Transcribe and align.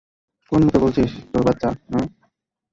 কোন 0.51 0.61
মুখে 0.63 0.79
বলছিস, 0.79 1.11
তোর 1.31 1.41
বাচ্চা, 1.43 1.69
হা? 1.91 1.99